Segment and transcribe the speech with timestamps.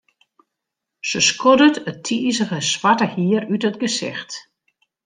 [1.09, 4.31] Se skoddet it tizige swarte hier út it gesicht.